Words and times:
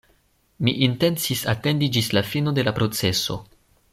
Mi 0.67 0.71
intencis 0.85 1.43
atendi 1.53 1.91
ĝis 1.97 2.11
la 2.19 2.25
fino 2.31 2.57
de 2.61 2.65
la 2.69 2.75
proceso. 2.81 3.41